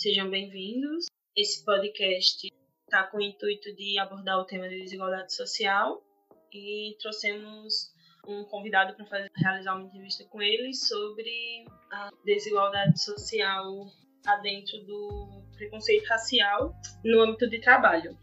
Sejam 0.00 0.30
bem-vindos. 0.30 1.08
Esse 1.36 1.62
podcast 1.62 2.48
está 2.86 3.02
com 3.08 3.18
o 3.18 3.20
intuito 3.20 3.70
de 3.76 3.98
abordar 3.98 4.38
o 4.38 4.46
tema 4.46 4.66
de 4.66 4.80
desigualdade 4.80 5.34
social 5.34 6.02
e 6.50 6.96
trouxemos 6.98 7.92
um 8.26 8.42
convidado 8.44 8.96
para 9.04 9.28
realizar 9.36 9.74
uma 9.74 9.84
entrevista 9.84 10.24
com 10.30 10.40
ele 10.40 10.72
sobre 10.72 11.66
a 11.92 12.08
desigualdade 12.24 12.98
social 12.98 13.92
adentro 14.26 14.82
do 14.86 15.42
preconceito 15.54 16.08
racial 16.08 16.74
no 17.04 17.20
âmbito 17.20 17.46
de 17.50 17.60
trabalho. 17.60 18.16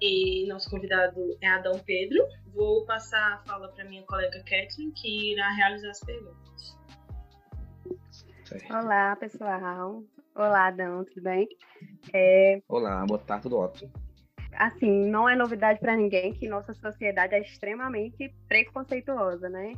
E 0.00 0.46
nosso 0.48 0.70
convidado 0.70 1.36
é 1.42 1.46
Adão 1.46 1.78
Pedro. 1.80 2.26
Vou 2.54 2.86
passar 2.86 3.34
a 3.34 3.38
fala 3.44 3.68
para 3.68 3.84
minha 3.84 4.02
colega 4.04 4.38
Kathleen, 4.38 4.92
que 4.92 5.32
irá 5.32 5.46
realizar 5.56 5.90
as 5.90 6.00
perguntas. 6.00 6.78
Olá, 8.70 9.14
pessoal. 9.16 10.02
Olá, 10.36 10.66
Adão, 10.66 11.04
tudo 11.04 11.22
bem? 11.22 11.48
É... 12.12 12.60
Olá, 12.68 13.06
boa 13.06 13.20
tarde, 13.20 13.44
tudo 13.44 13.56
ótimo. 13.56 13.92
Assim, 14.54 15.08
não 15.08 15.28
é 15.28 15.36
novidade 15.36 15.78
para 15.78 15.96
ninguém 15.96 16.32
que 16.32 16.48
nossa 16.48 16.74
sociedade 16.74 17.36
é 17.36 17.40
extremamente 17.40 18.34
preconceituosa, 18.48 19.48
né? 19.48 19.72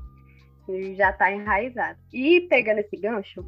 E 0.67 0.95
já 0.95 1.11
está 1.11 1.31
enraizado. 1.31 1.99
E 2.11 2.41
pegando 2.49 2.79
esse 2.79 2.97
gancho, 2.97 3.45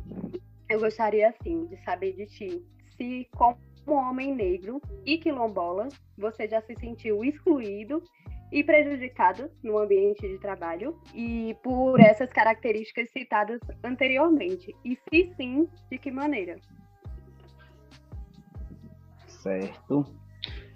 eu 0.68 0.80
gostaria, 0.80 1.30
assim, 1.30 1.64
de 1.68 1.82
saber 1.82 2.12
de 2.12 2.26
ti 2.26 2.62
se, 2.94 3.26
como 3.34 3.58
homem 3.86 4.34
negro 4.34 4.78
e 5.06 5.16
quilombola, 5.16 5.88
você 6.18 6.46
já 6.46 6.60
se 6.60 6.76
sentiu 6.76 7.24
excluído 7.24 8.02
e 8.52 8.62
prejudicado 8.62 9.50
no 9.62 9.78
ambiente 9.78 10.28
de 10.28 10.38
trabalho 10.38 11.00
e 11.14 11.56
por 11.62 12.00
essas 12.00 12.30
características 12.30 13.10
citadas 13.10 13.60
anteriormente? 13.82 14.76
E 14.84 14.94
se 14.94 15.32
sim, 15.36 15.66
de 15.90 15.96
que 15.96 16.10
maneira? 16.10 16.56
Certo. 19.48 20.04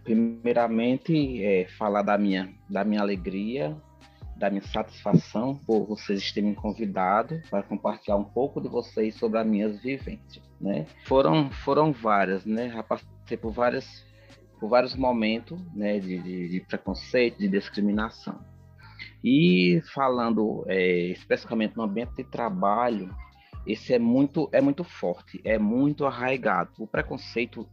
Primeiramente, 0.03 1.45
é, 1.45 1.66
falar 1.79 2.02
da 2.02 2.16
minha, 2.16 2.52
da 2.69 2.83
minha 2.83 3.02
alegria, 3.02 3.77
da 4.37 4.49
minha 4.49 4.63
satisfação 4.63 5.55
por 5.66 5.87
vocês 5.87 6.33
terem 6.33 6.51
me 6.51 6.57
convidado 6.57 7.41
para 7.51 7.63
compartilhar 7.63 8.16
um 8.16 8.24
pouco 8.24 8.61
de 8.61 8.69
vocês 8.69 9.15
sobre 9.15 9.38
as 9.38 9.46
minhas 9.46 9.80
vivências, 9.80 10.43
né? 10.61 10.87
Foram, 11.05 11.51
foram 11.51 11.93
várias, 11.93 12.45
né? 12.45 12.71
Já 12.71 12.83
passei 12.83 13.37
por 13.37 13.52
várias 13.52 13.87
por 14.59 14.69
vários 14.69 14.95
momentos 14.95 15.61
né, 15.74 15.99
de, 15.99 16.23
de, 16.23 16.49
de 16.49 16.61
preconceito, 16.61 17.37
de 17.37 17.49
discriminação. 17.49 18.39
E 19.24 19.83
falando 19.93 20.65
é, 20.68 21.09
especificamente 21.09 21.77
no 21.77 21.83
ambiente 21.83 22.15
de 22.15 22.23
trabalho, 22.23 23.13
esse 23.66 23.95
é 23.95 23.99
muito 23.99 24.49
é 24.52 24.60
muito 24.60 24.82
forte, 24.82 25.41
é 25.45 25.59
muito 25.59 26.05
arraigado. 26.05 26.71
O 26.79 26.87
preconceito 26.87 27.68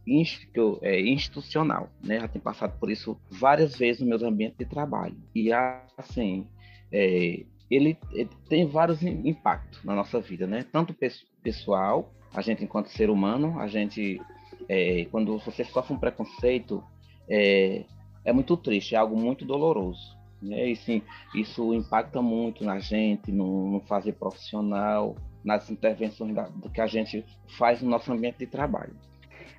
é, 0.82 1.00
institucional, 1.00 1.90
né? 2.02 2.20
Já 2.20 2.28
tenho 2.28 2.42
passado 2.42 2.78
por 2.78 2.90
isso 2.90 3.20
várias 3.30 3.76
vezes 3.76 4.00
no 4.00 4.08
meu 4.08 4.26
ambiente 4.26 4.56
de 4.58 4.64
trabalho. 4.64 5.16
E 5.34 5.52
assim, 5.52 6.46
é, 6.92 7.44
ele, 7.70 7.98
ele, 8.12 8.30
tem 8.48 8.66
vários 8.66 9.02
impactos 9.02 9.82
na 9.84 9.94
nossa 9.94 10.20
vida, 10.20 10.46
né? 10.46 10.64
Tanto 10.72 10.94
pessoal, 11.42 12.12
a 12.32 12.40
gente 12.40 12.62
enquanto 12.62 12.88
ser 12.88 13.10
humano, 13.10 13.58
a 13.58 13.66
gente 13.66 14.20
é, 14.68 15.06
quando 15.06 15.36
você 15.38 15.64
sofre 15.64 15.94
um 15.94 15.98
preconceito, 15.98 16.82
é, 17.28 17.84
é 18.24 18.32
muito 18.32 18.56
triste, 18.56 18.94
é 18.94 18.98
algo 18.98 19.18
muito 19.18 19.44
doloroso. 19.44 20.16
Né? 20.40 20.70
E 20.70 20.76
sim, 20.76 21.02
isso 21.34 21.74
impacta 21.74 22.22
muito 22.22 22.64
na 22.64 22.78
gente, 22.78 23.30
no, 23.32 23.72
no 23.72 23.80
fazer 23.80 24.12
profissional, 24.12 25.16
nas 25.44 25.70
intervenções 25.70 26.34
da, 26.34 26.42
do 26.44 26.70
que 26.70 26.80
a 26.80 26.86
gente 26.86 27.24
faz 27.58 27.82
no 27.82 27.90
nosso 27.90 28.12
ambiente 28.12 28.38
de 28.38 28.46
trabalho. 28.46 28.94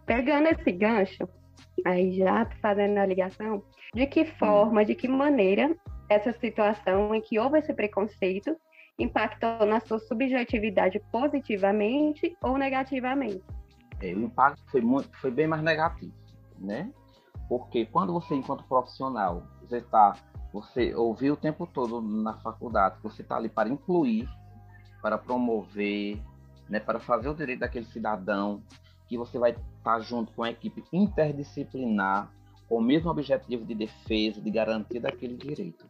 Pegando 0.05 0.47
esse 0.47 0.71
gancho, 0.71 1.27
aí 1.85 2.13
já 2.13 2.45
fazendo 2.61 2.97
a 2.97 3.05
ligação, 3.05 3.63
de 3.93 4.05
que 4.07 4.25
forma, 4.25 4.85
de 4.85 4.95
que 4.95 5.07
maneira 5.07 5.75
essa 6.09 6.31
situação 6.33 7.13
em 7.15 7.21
que 7.21 7.39
houve 7.39 7.59
esse 7.59 7.73
preconceito 7.73 8.55
impactou 8.99 9.65
na 9.65 9.79
sua 9.79 9.99
subjetividade 9.99 11.01
positivamente 11.11 12.35
ou 12.43 12.57
negativamente? 12.57 13.41
é, 14.01 14.13
o 14.13 14.23
impacto 14.23 14.63
foi, 14.69 14.81
muito, 14.81 15.15
foi 15.19 15.31
bem 15.31 15.47
mais 15.47 15.61
negativo, 15.61 16.13
né? 16.59 16.91
Porque 17.47 17.85
quando 17.85 18.13
você, 18.13 18.33
enquanto 18.33 18.63
profissional, 18.63 19.43
você 19.61 19.77
está, 19.77 20.15
você 20.51 20.93
ouviu 20.95 21.33
o 21.33 21.37
tempo 21.37 21.67
todo 21.67 22.01
na 22.01 22.33
faculdade, 22.39 22.97
você 23.03 23.21
está 23.21 23.37
ali 23.37 23.49
para 23.49 23.69
incluir, 23.69 24.27
para 25.01 25.17
promover, 25.17 26.19
né, 26.69 26.79
para 26.79 26.99
fazer 26.99 27.29
o 27.29 27.33
direito 27.33 27.59
daquele 27.59 27.85
cidadão, 27.85 28.61
que 29.07 29.17
você 29.17 29.37
vai 29.37 29.51
estar 29.51 29.99
junto 29.99 30.31
com 30.33 30.43
a 30.43 30.51
equipe 30.51 30.83
interdisciplinar, 30.93 32.31
com 32.69 32.77
o 32.77 32.81
mesmo 32.81 33.09
objetivo 33.09 33.65
de 33.65 33.75
defesa, 33.75 34.39
de 34.39 34.49
garantia 34.49 35.01
daquele 35.01 35.35
direito. 35.35 35.85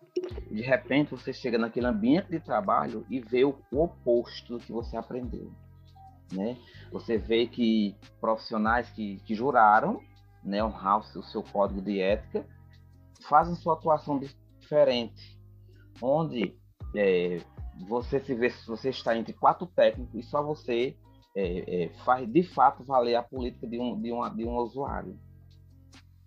De 0.49 0.61
repente 0.61 1.11
você 1.11 1.31
chega 1.31 1.57
naquele 1.57 1.85
ambiente 1.85 2.29
de 2.29 2.39
trabalho 2.39 3.05
e 3.09 3.19
vê 3.19 3.45
o 3.45 3.55
oposto 3.71 4.57
do 4.57 4.59
que 4.59 4.71
você 4.71 4.97
aprendeu. 4.97 5.51
Né? 6.33 6.57
Você 6.91 7.17
vê 7.17 7.45
que 7.45 7.95
profissionais 8.19 8.89
que, 8.89 9.17
que 9.25 9.35
juraram 9.35 10.01
né, 10.43 10.63
honrar 10.63 10.99
o 10.99 11.03
seu, 11.03 11.21
o 11.21 11.23
seu 11.23 11.43
código 11.43 11.81
de 11.81 11.99
ética 11.99 12.45
fazem 13.27 13.55
sua 13.55 13.73
atuação 13.73 14.19
diferente, 14.19 15.39
onde 16.01 16.55
é, 16.95 17.39
você 17.87 18.19
se 18.19 18.33
vê 18.33 18.49
você 18.67 18.89
está 18.89 19.17
entre 19.17 19.33
quatro 19.33 19.65
técnicos 19.65 20.13
e 20.15 20.23
só 20.23 20.43
você 20.43 20.95
é, 21.35 21.85
é, 21.85 21.89
faz 22.05 22.27
de 22.27 22.43
fato 22.43 22.83
valer 22.83 23.15
a 23.15 23.23
política 23.23 23.67
de 23.67 23.79
um, 23.79 23.99
de 23.99 24.11
uma, 24.11 24.29
de 24.29 24.45
um 24.45 24.55
usuário. 24.55 25.17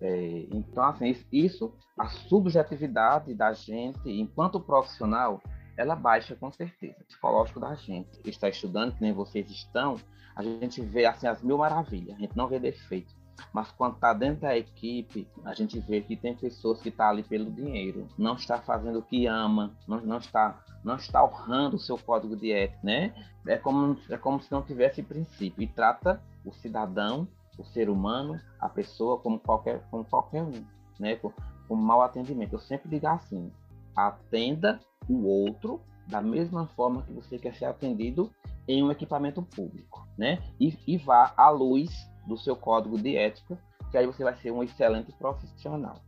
É, 0.00 0.46
então, 0.52 0.84
assim, 0.84 1.16
isso, 1.32 1.72
a 1.98 2.08
subjetividade 2.08 3.34
da 3.34 3.52
gente, 3.52 4.00
enquanto 4.10 4.60
profissional, 4.60 5.42
ela 5.76 5.94
baixa 5.94 6.34
com 6.34 6.50
certeza. 6.52 6.96
O 7.00 7.04
psicológico 7.04 7.60
da 7.60 7.74
gente 7.74 8.20
está 8.24 8.48
estudando, 8.48 8.94
que 8.94 9.00
nem 9.00 9.12
vocês 9.12 9.48
estão, 9.50 9.96
a 10.34 10.42
gente 10.42 10.80
vê 10.80 11.06
assim 11.06 11.26
as 11.26 11.42
mil 11.42 11.58
maravilhas, 11.58 12.16
a 12.16 12.20
gente 12.20 12.36
não 12.36 12.48
vê 12.48 12.58
defeito. 12.58 13.14
Mas 13.52 13.70
quando 13.72 13.94
está 13.94 14.12
dentro 14.12 14.42
da 14.42 14.56
equipe, 14.56 15.28
a 15.44 15.54
gente 15.54 15.78
vê 15.80 16.00
que 16.00 16.16
tem 16.16 16.34
pessoas 16.34 16.80
que 16.80 16.88
estão 16.88 17.06
tá 17.06 17.10
ali 17.10 17.22
pelo 17.22 17.50
dinheiro, 17.50 18.08
não 18.18 18.34
está 18.34 18.60
fazendo 18.60 18.98
o 18.98 19.02
que 19.02 19.26
ama, 19.26 19.74
não, 19.86 20.00
não 20.00 20.18
está 20.18 20.62
não 20.84 20.96
está 20.96 21.24
honrando 21.24 21.76
o 21.76 21.78
seu 21.80 21.96
código 21.96 22.36
de 22.36 22.52
ética, 22.52 22.78
né? 22.82 23.14
É 23.46 23.56
como, 23.56 23.96
é 24.10 24.18
como 24.18 24.40
se 24.42 24.52
não 24.52 24.62
tivesse 24.62 25.02
princípio 25.02 25.62
e 25.62 25.66
trata 25.66 26.22
o 26.44 26.52
cidadão, 26.52 27.26
o 27.58 27.64
ser 27.64 27.88
humano, 27.88 28.38
a 28.60 28.68
pessoa 28.68 29.18
como 29.18 29.38
qualquer, 29.38 29.82
como 29.90 30.04
qualquer 30.04 30.42
um, 30.42 30.64
né? 31.00 31.16
Com, 31.16 31.32
com 31.66 31.74
mau 31.74 32.02
atendimento. 32.02 32.52
Eu 32.52 32.60
sempre 32.60 32.90
digo 32.90 33.06
assim: 33.06 33.50
atenda 33.96 34.78
o 35.08 35.26
outro 35.26 35.80
da 36.06 36.20
mesma 36.20 36.66
forma 36.66 37.02
que 37.02 37.12
você 37.14 37.38
quer 37.38 37.54
ser 37.54 37.64
atendido 37.64 38.30
em 38.68 38.82
um 38.82 38.90
equipamento 38.90 39.42
público, 39.42 40.06
né? 40.18 40.42
E, 40.60 40.76
e 40.86 40.98
vá 40.98 41.32
à 41.34 41.48
luz 41.48 41.90
do 42.26 42.36
seu 42.36 42.56
código 42.56 43.00
de 43.00 43.16
ética, 43.16 43.58
que 43.90 43.98
aí 43.98 44.06
você 44.06 44.24
vai 44.24 44.34
ser 44.36 44.50
um 44.50 44.62
excelente 44.62 45.12
profissional. 45.12 46.00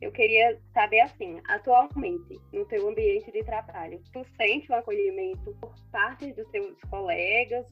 Eu 0.00 0.12
queria 0.12 0.60
saber 0.74 1.00
assim, 1.00 1.40
atualmente, 1.48 2.38
no 2.52 2.66
teu 2.66 2.88
ambiente 2.88 3.32
de 3.32 3.42
trabalho, 3.42 3.98
tu 4.12 4.22
sente 4.36 4.70
o 4.70 4.74
um 4.74 4.78
acolhimento 4.78 5.56
por 5.58 5.74
parte 5.90 6.32
dos 6.34 6.46
teus 6.50 6.78
colegas 6.90 7.66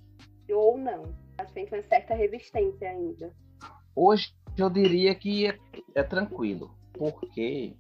ou 0.49 0.79
não? 0.79 1.03
Tu 1.37 1.53
sente 1.53 1.75
uma 1.75 1.83
certa 1.83 2.15
resistência 2.15 2.89
ainda? 2.89 3.31
Hoje 3.95 4.33
eu 4.57 4.71
diria 4.71 5.15
que 5.15 5.47
é, 5.47 5.59
é 5.95 6.03
tranquilo, 6.03 6.75
porque 6.95 7.77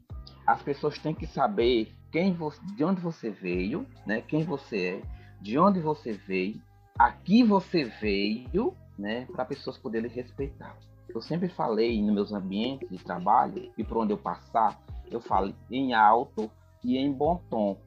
as 0.47 0.63
pessoas 0.63 0.99
têm 0.99 1.15
que 1.15 1.27
saber 1.27 1.95
quem 2.13 2.35
você, 2.35 2.61
de 2.77 2.85
onde 2.85 3.01
você 3.01 3.31
veio, 3.31 3.87
né? 4.07 4.21
Quem 4.21 4.45
você 4.45 4.87
é, 4.87 5.03
de 5.41 5.59
onde 5.59 5.81
você 5.81 6.13
veio, 6.13 6.61
aqui 6.99 7.43
você 7.43 7.85
veio, 7.85 8.77
né? 8.99 9.27
Para 9.33 9.45
pessoas 9.45 9.79
poderem 9.79 10.11
respeitar. 10.11 10.77
Eu 11.09 11.21
sempre 11.21 11.49
falei 11.49 12.03
nos 12.03 12.15
meus 12.15 12.33
ambientes 12.33 12.89
de 12.89 12.99
trabalho 12.99 13.73
e 13.77 13.85
por 13.85 13.99
onde 13.99 14.13
eu 14.13 14.19
passar, 14.19 14.81
eu 15.11 15.21
falo 15.21 15.55
em 15.71 15.95
alto 15.95 16.51
e 16.83 16.97
em 16.97 17.13
bom 17.13 17.41
tom, 17.49 17.79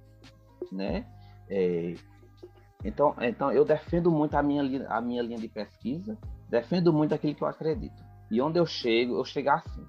né? 0.72 1.06
É, 1.50 1.96
então, 2.84 3.16
então 3.20 3.52
eu 3.52 3.66
defendo 3.66 4.12
muito 4.12 4.36
a 4.36 4.44
minha, 4.44 4.88
a 4.88 5.02
minha 5.02 5.22
linha 5.22 5.38
de 5.38 5.48
pesquisa, 5.48 6.18
defendo 6.50 6.94
muito 6.94 7.14
aquilo 7.14 7.36
que 7.36 7.42
eu 7.42 7.48
acredito. 7.48 8.04
E 8.30 8.42
onde 8.42 8.60
eu 8.60 8.66
chego, 8.66 9.18
eu 9.18 9.26
chego 9.26 9.50
assim. 9.50 9.86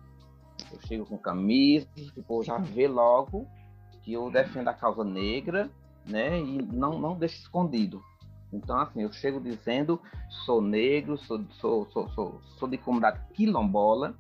Eu 0.72 0.80
chego 0.82 1.06
com 1.06 1.18
camisa, 1.18 1.88
tipo, 1.94 2.42
já 2.42 2.58
vê 2.58 2.88
logo 2.88 3.46
que 4.02 4.12
eu 4.12 4.30
defendo 4.30 4.68
a 4.68 4.74
causa 4.74 5.04
negra, 5.04 5.70
né? 6.06 6.40
E 6.40 6.62
não, 6.62 6.98
não 6.98 7.16
deixo 7.16 7.40
escondido. 7.40 8.02
Então, 8.52 8.78
assim, 8.80 9.02
eu 9.02 9.12
chego 9.12 9.40
dizendo, 9.40 10.00
sou 10.44 10.60
negro, 10.60 11.18
sou, 11.18 11.44
sou, 11.60 11.86
sou, 11.90 12.08
sou, 12.10 12.40
sou 12.58 12.68
de 12.68 12.78
comunidade 12.78 13.20
quilombola, 13.34 14.16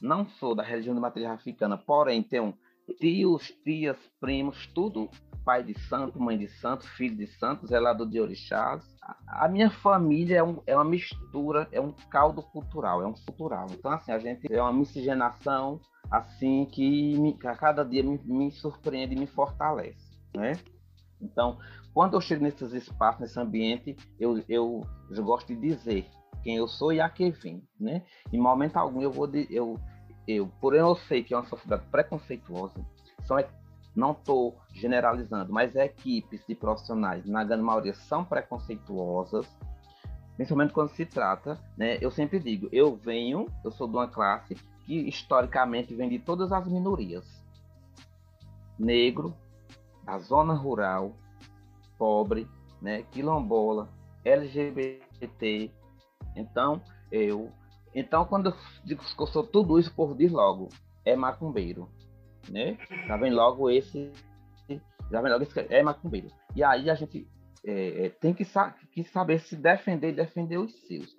não 0.00 0.26
sou 0.26 0.54
da 0.54 0.62
religião 0.62 0.94
de 0.94 1.00
matriz 1.00 1.26
africana, 1.26 1.76
porém 1.76 2.22
tenho 2.22 2.54
tios, 3.00 3.50
tias, 3.64 3.96
primos, 4.20 4.66
tudo 4.68 5.08
pai 5.44 5.62
de 5.62 5.78
santo, 5.88 6.20
mãe 6.20 6.38
de 6.38 6.48
santo, 6.48 6.86
filho 6.90 7.16
de 7.16 7.26
santo, 7.26 7.66
zelador 7.66 8.08
de 8.08 8.20
orixás. 8.20 8.82
A 9.26 9.48
minha 9.48 9.70
família 9.70 10.38
é, 10.38 10.42
um, 10.42 10.62
é, 10.66 10.74
uma 10.74 10.84
mistura, 10.84 11.68
é 11.72 11.80
um 11.80 11.92
caldo 12.10 12.42
cultural, 12.42 13.02
é 13.02 13.06
um 13.06 13.12
cultural. 13.12 13.66
Então, 13.70 13.90
assim, 13.90 14.12
a 14.12 14.18
gente 14.18 14.52
é 14.52 14.62
uma 14.62 14.72
miscigenação, 14.72 15.80
assim, 16.10 16.64
que, 16.66 17.18
me, 17.18 17.32
que 17.32 17.46
a 17.46 17.56
cada 17.56 17.84
dia 17.84 18.02
me, 18.02 18.18
me 18.24 18.50
surpreende 18.50 19.14
e 19.14 19.18
me 19.18 19.26
fortalece, 19.26 20.16
né? 20.36 20.52
Então, 21.22 21.58
quando 21.94 22.14
eu 22.14 22.20
chego 22.20 22.42
nesses 22.42 22.72
espaços, 22.72 23.20
nesse 23.20 23.38
ambiente, 23.38 23.96
eu, 24.18 24.42
eu, 24.48 24.86
eu 25.10 25.24
gosto 25.24 25.48
de 25.48 25.56
dizer 25.56 26.06
quem 26.42 26.56
eu 26.56 26.66
sou 26.66 26.92
e 26.92 27.00
a 27.00 27.08
que 27.08 27.30
vim, 27.30 27.62
né? 27.78 28.02
Em 28.32 28.40
momento 28.40 28.76
algum 28.76 29.00
eu 29.00 29.10
vou 29.10 29.26
de, 29.26 29.46
eu 29.50 29.78
eu, 30.26 30.48
porém 30.60 30.80
eu 30.80 30.94
sei 30.94 31.22
que 31.22 31.34
é 31.34 31.36
uma 31.36 31.46
sociedade 31.46 31.84
preconceituosa, 31.90 32.74
são 33.24 33.36
não 33.94 34.12
estou 34.12 34.56
generalizando, 34.72 35.52
mas 35.52 35.76
equipes 35.76 36.42
de 36.46 36.54
profissionais, 36.54 37.26
na 37.26 37.44
grande 37.44 37.62
maioria, 37.62 37.92
são 37.92 38.24
preconceituosas, 38.24 39.46
principalmente 40.34 40.72
quando 40.72 40.90
se 40.90 41.04
trata, 41.04 41.58
né? 41.76 41.98
Eu 42.00 42.10
sempre 42.10 42.38
digo, 42.38 42.68
eu 42.72 42.96
venho, 42.96 43.46
eu 43.62 43.70
sou 43.70 43.86
de 43.86 43.94
uma 43.94 44.08
classe 44.08 44.54
que 44.86 45.08
historicamente 45.08 45.94
vem 45.94 46.08
de 46.08 46.18
todas 46.18 46.52
as 46.52 46.66
minorias. 46.66 47.44
Negro, 48.78 49.36
da 50.04 50.18
zona 50.18 50.54
rural, 50.54 51.16
pobre, 51.98 52.48
né, 52.80 53.02
quilombola, 53.10 53.88
LGBT. 54.24 55.70
Então, 56.36 56.82
eu 57.10 57.52
então, 57.94 58.24
quando 58.24 58.50
eu 58.50 58.54
digo 58.84 59.02
que 59.02 59.26
sou 59.26 59.46
tudo 59.46 59.78
isso, 59.78 59.90
o 59.90 59.94
povo 59.94 60.14
diz 60.14 60.32
logo, 60.32 60.68
é 61.04 61.14
macumbeiro, 61.14 61.88
né? 62.48 62.78
Já 63.06 63.16
vem 63.16 63.32
logo 63.32 63.68
esse, 63.68 64.10
já 65.10 65.20
vem 65.20 65.30
logo 65.30 65.42
esse, 65.42 65.60
é 65.68 65.82
macumbeiro. 65.82 66.28
E 66.56 66.64
aí 66.64 66.88
a 66.88 66.94
gente 66.94 67.28
é, 67.64 68.06
é 68.06 68.08
tem 68.08 68.32
que, 68.32 68.44
sa 68.44 68.74
que 68.92 69.04
saber 69.04 69.40
se 69.40 69.56
defender 69.56 70.10
e 70.10 70.16
defender 70.16 70.56
os 70.56 70.72
seus. 70.86 71.14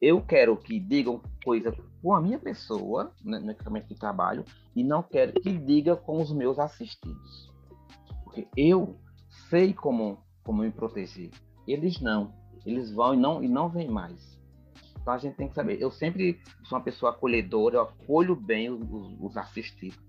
Eu 0.00 0.20
quero 0.22 0.56
que 0.56 0.80
digam 0.80 1.22
coisa 1.44 1.74
com 2.02 2.14
a 2.14 2.20
minha 2.20 2.38
pessoa, 2.38 3.12
né, 3.22 3.38
no 3.38 3.50
equipamento 3.50 3.88
de 3.88 3.94
trabalho, 3.94 4.44
e 4.74 4.82
não 4.82 5.02
quero 5.02 5.32
que 5.40 5.52
diga 5.58 5.94
com 5.94 6.20
os 6.20 6.32
meus 6.32 6.58
assistidos. 6.58 7.53
Porque 8.34 8.48
eu 8.56 8.96
sei 9.48 9.72
como, 9.72 10.18
como 10.42 10.62
me 10.62 10.70
proteger. 10.72 11.30
Eles 11.68 12.00
não. 12.00 12.34
Eles 12.66 12.92
vão 12.92 13.14
e 13.14 13.16
não, 13.16 13.44
e 13.44 13.48
não 13.48 13.68
vêm 13.68 13.88
mais. 13.88 14.36
Então 15.00 15.14
a 15.14 15.18
gente 15.18 15.36
tem 15.36 15.48
que 15.48 15.54
saber. 15.54 15.80
Eu 15.80 15.92
sempre 15.92 16.40
sou 16.64 16.76
uma 16.76 16.84
pessoa 16.84 17.12
acolhedora, 17.12 17.76
eu 17.76 17.82
acolho 17.82 18.34
bem 18.34 18.70
os, 18.70 19.16
os 19.20 19.36
assistidos, 19.36 20.02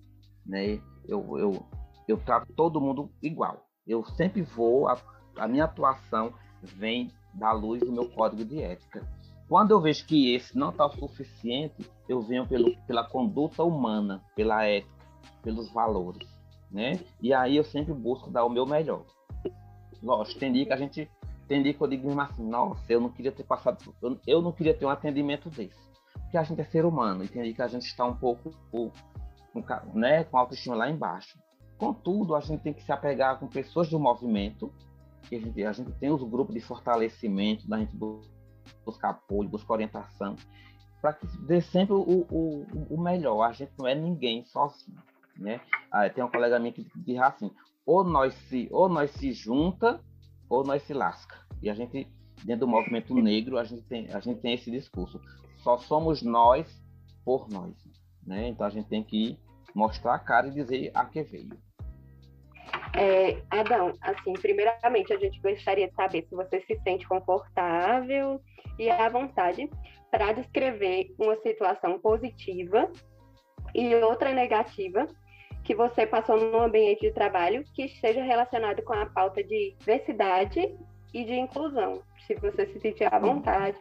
né? 0.43 0.81
Eu, 1.07 1.37
eu, 1.37 1.65
eu 2.07 2.17
trato 2.17 2.51
todo 2.53 2.81
mundo 2.81 3.11
igual. 3.21 3.67
Eu 3.85 4.03
sempre 4.03 4.41
vou, 4.41 4.87
a, 4.87 4.97
a 5.37 5.47
minha 5.47 5.65
atuação 5.65 6.33
vem 6.63 7.11
da 7.35 7.51
luz 7.51 7.81
do 7.81 7.91
meu 7.91 8.09
código 8.09 8.43
de 8.43 8.59
ética. 8.59 9.07
Quando 9.47 9.69
eu 9.69 9.79
vejo 9.79 10.07
que 10.07 10.33
esse 10.33 10.57
não 10.57 10.69
está 10.69 10.89
suficiente, 10.89 11.87
eu 12.09 12.21
venho 12.21 12.47
pelo, 12.47 12.75
pela 12.87 13.07
conduta 13.07 13.63
humana, 13.63 14.23
pela 14.35 14.65
ética, 14.65 14.95
pelos 15.43 15.71
valores, 15.71 16.34
né? 16.75 16.99
E 17.21 17.33
aí 17.33 17.55
eu 17.55 17.63
sempre 17.63 17.93
busco 17.93 18.29
dar 18.29 18.43
o 18.43 18.49
meu 18.49 18.65
melhor. 18.65 19.05
Lógico, 20.03 20.41
tem 20.41 20.51
dia 20.51 20.65
que 20.65 20.73
a 20.73 20.77
gente 20.77 21.09
tem 21.47 21.63
dia 21.63 21.73
que 21.73 21.81
eu 21.81 21.87
digo 21.87 22.19
assim, 22.19 22.45
nossa, 22.45 22.91
eu 22.91 22.99
não 22.99 23.09
queria 23.09 23.31
ter 23.31 23.43
passado, 23.43 23.95
eu, 24.01 24.19
eu 24.27 24.41
não 24.41 24.51
queria 24.51 24.73
ter 24.73 24.85
um 24.85 24.89
atendimento 24.89 25.49
desse. 25.49 25.79
Porque 26.13 26.37
a 26.37 26.43
gente 26.43 26.59
é 26.59 26.65
ser 26.65 26.83
humano 26.83 27.23
e 27.23 27.29
tem 27.29 27.43
dia 27.43 27.53
que 27.53 27.61
a 27.61 27.67
gente 27.67 27.85
está 27.85 28.03
um 28.03 28.15
pouco 28.15 28.51
com, 28.69 28.91
né, 29.93 30.25
com 30.25 30.37
a 30.37 30.41
autoestima 30.41 30.75
lá 30.75 30.89
embaixo. 30.89 31.39
Contudo, 31.77 32.35
a 32.35 32.41
gente 32.41 32.61
tem 32.61 32.73
que 32.73 32.83
se 32.83 32.91
apegar 32.91 33.39
com 33.39 33.47
pessoas 33.47 33.89
do 33.89 33.99
movimento, 33.99 34.73
a 35.31 35.35
gente, 35.35 35.63
a 35.63 35.71
gente 35.71 35.91
tem 35.93 36.11
os 36.11 36.23
grupos 36.23 36.53
de 36.53 36.61
fortalecimento, 36.61 37.67
da 37.69 37.77
gente 37.77 37.95
buscar 38.85 39.11
apoio, 39.11 39.47
buscar 39.47 39.73
orientação, 39.75 40.35
para 41.01 41.13
que 41.13 41.25
dê 41.43 41.61
sempre 41.61 41.93
o, 41.93 42.25
o, 42.29 42.65
o 42.89 43.01
melhor. 43.01 43.43
A 43.43 43.53
gente 43.53 43.71
não 43.77 43.87
é 43.87 43.95
ninguém 43.95 44.43
sozinho. 44.45 44.97
Né? 45.37 45.59
Ah, 45.91 46.09
tem 46.09 46.23
um 46.23 46.31
colega 46.31 46.59
minha 46.59 46.71
que 46.71 46.85
diz 46.95 47.19
assim, 47.19 47.51
ou 47.85 48.03
nós 48.03 48.33
se, 48.33 48.67
ou 48.71 48.89
nós 48.89 49.11
se 49.11 49.31
junta 49.31 50.01
ou 50.49 50.63
nós 50.63 50.83
se 50.83 50.93
lasca. 50.93 51.35
E 51.61 51.69
a 51.69 51.73
gente, 51.73 52.07
dentro 52.43 52.65
do 52.65 52.71
movimento 52.71 53.13
negro, 53.15 53.57
a 53.57 53.63
gente 53.63 53.83
tem, 53.83 54.11
a 54.11 54.19
gente 54.19 54.41
tem 54.41 54.53
esse 54.53 54.71
discurso. 54.71 55.19
Só 55.57 55.77
somos 55.77 56.21
nós 56.21 56.81
por 57.23 57.49
nós. 57.49 57.73
Né? 58.25 58.49
Então 58.49 58.65
a 58.65 58.69
gente 58.69 58.87
tem 58.87 59.03
que 59.03 59.37
mostrar 59.73 60.15
a 60.15 60.19
cara 60.19 60.47
e 60.47 60.51
dizer 60.51 60.91
a 60.93 61.05
que 61.05 61.21
veio. 61.23 61.57
É, 62.97 63.41
Adão, 63.49 63.93
assim, 64.01 64.33
primeiramente 64.33 65.13
a 65.13 65.19
gente 65.19 65.39
gostaria 65.41 65.87
de 65.87 65.95
saber 65.95 66.25
se 66.27 66.33
você 66.33 66.61
se 66.61 66.79
sente 66.81 67.07
confortável 67.07 68.41
e 68.79 68.89
à 68.89 69.09
vontade 69.09 69.69
para 70.09 70.31
descrever 70.31 71.13
uma 71.19 71.35
situação 71.41 71.99
positiva 71.99 72.89
e 73.73 73.93
outra 73.95 74.31
negativa 74.31 75.07
que 75.65 75.73
você 75.73 76.05
passou 76.05 76.39
no 76.39 76.61
ambiente 76.61 77.01
de 77.01 77.11
trabalho 77.11 77.65
que 77.73 77.85
esteja 77.85 78.23
relacionado 78.23 78.83
com 78.83 78.93
a 78.93 79.07
pauta 79.07 79.43
de 79.43 79.75
diversidade 79.79 80.77
e 81.11 81.25
de 81.25 81.33
inclusão. 81.33 82.03
Se 82.27 82.35
você 82.35 82.67
se 82.67 82.79
sentir 82.79 83.11
à 83.11 83.17
vontade. 83.17 83.79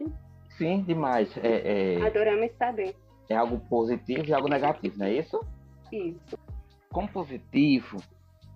Sim, 0.56 0.82
demais. 0.82 1.36
É, 1.36 1.96
é... 1.96 2.06
Adoramos 2.06 2.50
saber. 2.56 2.96
É 3.28 3.36
algo 3.36 3.60
positivo 3.68 4.24
e 4.24 4.32
algo 4.32 4.48
negativo, 4.48 4.98
não 4.98 5.06
é 5.06 5.12
isso? 5.12 5.38
Isso. 5.92 6.38
Como 6.90 7.06
positivo, 7.06 7.98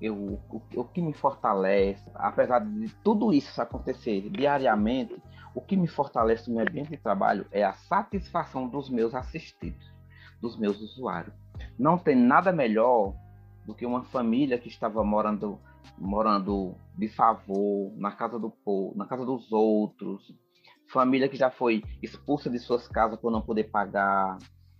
eu, 0.00 0.14
o, 0.16 0.62
o 0.76 0.84
que 0.84 1.02
me 1.02 1.12
fortalece, 1.12 2.10
apesar 2.14 2.60
de 2.60 2.94
tudo 3.04 3.32
isso 3.34 3.60
acontecer 3.60 4.30
diariamente, 4.30 5.14
o 5.54 5.60
que 5.60 5.76
me 5.76 5.86
fortalece 5.86 6.48
no 6.48 6.56
meu 6.56 6.66
ambiente 6.66 6.90
de 6.90 6.96
trabalho 6.96 7.46
é 7.50 7.62
a 7.62 7.74
satisfação 7.74 8.68
dos 8.68 8.88
meus 8.88 9.14
assistidos, 9.14 9.92
dos 10.40 10.58
meus 10.58 10.80
usuários 10.80 11.34
não 11.78 11.96
tem 11.98 12.16
nada 12.16 12.52
melhor 12.52 13.14
do 13.64 13.74
que 13.74 13.86
uma 13.86 14.04
família 14.04 14.58
que 14.58 14.68
estava 14.68 15.04
morando 15.04 15.58
morando 15.96 16.74
de 16.96 17.08
favor 17.08 17.92
na 17.96 18.12
casa 18.12 18.38
do 18.38 18.50
povo, 18.50 18.96
na 18.96 19.06
casa 19.06 19.24
dos 19.24 19.50
outros, 19.50 20.32
família 20.92 21.28
que 21.28 21.36
já 21.36 21.50
foi 21.50 21.82
expulsa 22.02 22.50
de 22.50 22.58
suas 22.58 22.86
casas 22.86 23.18
por 23.18 23.30
não 23.30 23.40
poder 23.40 23.64
pagar, 23.64 24.38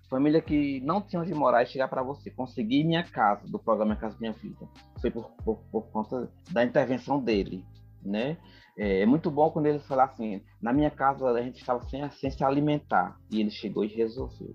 família 0.09 0.41
que 0.41 0.81
não 0.81 1.01
tinha 1.01 1.23
onde 1.23 1.35
morar 1.35 1.63
e 1.63 1.67
chegar 1.67 1.89
para 1.89 2.03
você, 2.03 2.31
conseguir 2.31 2.85
minha 2.85 3.03
casa 3.03 3.47
do 3.47 3.59
programa 3.59 3.93
Minha 3.93 4.01
Casa 4.01 4.17
Minha 4.21 4.33
Vida, 4.33 4.69
foi 5.01 5.11
por, 5.11 5.31
por, 5.45 5.59
por 5.71 5.91
conta 5.91 6.31
da 6.51 6.65
intervenção 6.65 7.23
dele, 7.23 7.65
né? 8.03 8.37
É, 8.79 9.01
é, 9.01 9.07
muito 9.07 9.31
bom 9.31 9.51
quando 9.51 9.67
ele 9.67 9.81
fala 9.81 10.05
assim, 10.05 10.41
na 10.63 10.73
minha 10.73 10.91
casa 10.91 11.29
a 11.29 11.43
gente 11.43 11.61
estava 11.61 11.83
sem, 11.89 12.09
sem 12.11 12.31
se 12.31 12.45
alimentar. 12.45 13.19
E 13.31 13.41
ele 13.41 13.51
chegou 13.51 13.85
e 13.85 13.89
resolveu 13.89 14.55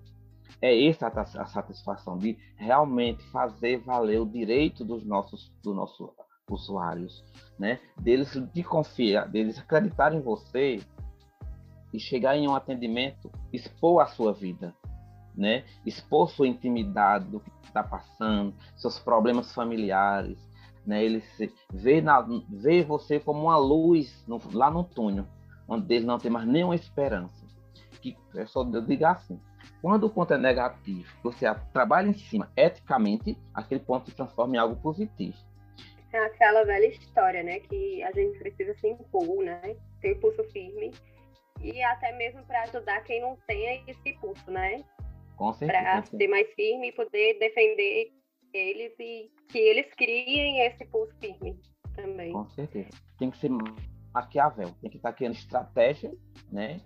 é 0.64 0.88
essa 0.88 1.08
a 1.08 1.46
satisfação 1.46 2.18
de 2.18 2.38
realmente 2.56 3.22
fazer 3.32 3.80
valer 3.80 4.22
o 4.22 4.26
direito 4.26 4.86
dos 4.86 5.06
nossos, 5.06 5.52
dos 5.62 5.76
nossos 5.76 6.10
usuários, 6.50 7.22
né? 7.60 7.82
Deles 8.00 8.32
de 8.54 8.64
confiar, 8.64 9.28
deles 9.28 9.60
acreditar 9.60 10.14
em 10.14 10.22
você 10.22 10.80
e 11.92 12.00
chegar 12.00 12.38
em 12.38 12.48
um 12.48 12.56
atendimento, 12.56 13.30
expor 13.52 14.02
a 14.02 14.06
sua 14.06 14.32
vida, 14.32 14.74
né? 15.36 15.66
Expor 15.86 16.30
sua 16.30 16.48
intimidade 16.48 17.26
do 17.26 17.42
que 17.42 17.52
está 17.66 17.84
passando, 17.84 18.54
seus 18.78 18.98
problemas 18.98 19.54
familiares, 19.54 20.40
né? 20.86 21.04
Eles 21.04 21.26
vê, 21.74 22.00
na, 22.00 22.26
você 22.88 23.20
como 23.20 23.44
uma 23.44 23.58
luz 23.58 24.24
no, 24.26 24.40
lá 24.54 24.72
no 24.72 24.86
túnel, 24.86 25.26
onde 25.68 25.94
eles 25.94 26.08
não 26.08 26.18
tem 26.18 26.32
mais 26.32 26.48
nenhuma 26.48 26.76
esperança. 26.76 27.43
Que 28.04 28.18
é 28.36 28.46
só 28.46 28.64
eu 28.64 28.82
digo 28.82 29.06
assim, 29.06 29.40
quando 29.82 30.08
o 30.08 30.10
ponto 30.10 30.34
é 30.34 30.38
negativo, 30.38 31.08
você 31.24 31.46
trabalha 31.72 32.10
em 32.10 32.14
cima 32.14 32.52
eticamente, 32.58 33.38
aquele 33.54 33.80
ponto 33.80 34.10
se 34.10 34.16
transforma 34.16 34.56
em 34.56 34.60
algo 34.60 34.76
positivo. 34.76 35.38
É 36.12 36.20
aquela 36.26 36.66
velha 36.66 36.88
história, 36.88 37.42
né? 37.42 37.62
Que 37.62 38.04
a 38.04 38.12
gente 38.12 38.38
precisa 38.40 38.74
se 38.76 38.90
impor, 38.90 39.44
né? 39.44 39.76
Ter 40.02 40.16
pulso 40.20 40.44
firme. 40.52 40.92
E 41.62 41.82
até 41.82 42.12
mesmo 42.18 42.44
para 42.44 42.64
ajudar 42.64 43.02
quem 43.06 43.22
não 43.22 43.38
tem 43.48 43.84
esse 43.88 44.14
pulso, 44.20 44.52
né? 44.52 44.84
Com 45.38 45.54
certeza. 45.54 45.82
Para 45.82 46.04
ser 46.04 46.28
mais 46.28 46.48
firme 46.54 46.90
e 46.90 46.92
poder 46.92 47.40
defender 47.40 48.12
eles 48.54 48.94
e 49.00 49.32
que 49.48 49.58
eles 49.58 49.88
criem 49.96 50.60
esse 50.60 50.86
pulso 50.86 51.16
firme 51.20 51.58
também. 51.96 52.34
Com 52.34 52.50
certeza. 52.50 52.90
Tem 53.18 53.32
que 53.32 53.38
ser 53.38 53.50
maquiavel, 54.14 54.72
tem 54.82 54.92
que 54.92 54.98
estar 54.98 55.14
criando 55.14 55.36
estratégia, 55.36 56.14
né? 56.52 56.82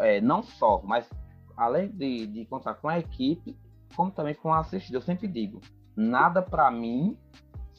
É, 0.00 0.20
não 0.20 0.42
só, 0.42 0.82
mas 0.84 1.08
além 1.56 1.88
de, 1.88 2.26
de 2.26 2.44
contar 2.46 2.74
com 2.74 2.88
a 2.88 2.98
equipe, 2.98 3.56
como 3.94 4.10
também 4.10 4.34
com 4.34 4.52
a 4.52 4.60
assistida. 4.60 4.98
Eu 4.98 5.02
sempre 5.02 5.28
digo, 5.28 5.60
nada 5.96 6.42
para 6.42 6.70
mim 6.70 7.16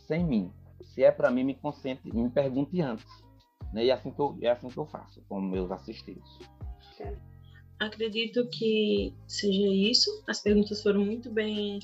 sem 0.08 0.24
mim. 0.24 0.52
Se 0.82 1.04
é 1.04 1.12
para 1.12 1.32
mim, 1.32 1.44
me 1.44 1.56
concentre, 1.56 2.12
me 2.14 2.30
pergunte 2.30 2.82
antes. 2.82 3.06
Né? 3.74 3.86
E 3.86 3.90
é 3.90 3.94
assim 3.94 4.12
que 4.12 4.20
eu, 4.20 4.38
é 4.42 4.50
assim 4.50 4.70
que 4.70 4.78
eu 4.78 4.86
faço 4.86 5.22
com 5.28 5.42
meus 5.42 5.72
assistidos. 5.72 6.40
Acredito 7.80 8.48
que 8.50 9.14
seja 9.28 9.68
isso. 9.68 10.24
As 10.28 10.42
perguntas 10.42 10.82
foram 10.82 11.04
muito 11.04 11.30
bem 11.30 11.80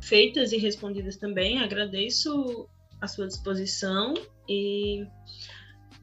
feitas 0.00 0.52
e 0.52 0.58
respondidas 0.58 1.16
também. 1.16 1.58
Agradeço 1.58 2.68
a 3.00 3.08
sua 3.08 3.26
disposição 3.26 4.14
e 4.48 5.04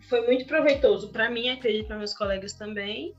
foi 0.09 0.25
muito 0.27 0.45
proveitoso 0.45 1.09
para 1.09 1.29
mim, 1.29 1.49
acredito 1.49 1.87
para 1.87 1.97
meus 1.97 2.13
colegas 2.13 2.53
também. 2.53 3.15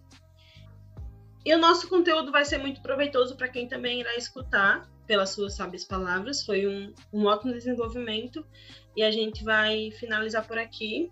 E 1.45 1.55
o 1.55 1.59
nosso 1.59 1.89
conteúdo 1.89 2.33
vai 2.33 2.45
ser 2.45 2.59
muito 2.59 2.81
proveitoso 2.81 3.37
para 3.37 3.49
quem 3.49 3.69
também 3.69 4.01
irá 4.01 4.17
escutar 4.17 4.89
pelas 5.07 5.31
suas 5.31 5.55
sábias 5.55 5.85
palavras. 5.85 6.43
Foi 6.43 6.67
um, 6.67 6.93
um 7.13 7.27
ótimo 7.27 7.53
desenvolvimento 7.53 8.47
e 8.97 9.03
a 9.03 9.11
gente 9.11 9.45
vai 9.45 9.91
finalizar 9.91 10.47
por 10.47 10.57
aqui. 10.57 11.11